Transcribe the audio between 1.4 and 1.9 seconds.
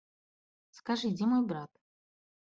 брат?